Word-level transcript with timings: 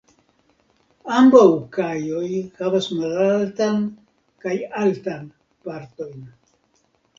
Ambaŭ 1.17 1.43
kajoj 1.77 2.23
havas 2.63 2.89
malaltan 3.03 3.79
kaj 4.47 4.57
altan 4.87 5.31
partojn. 5.69 6.29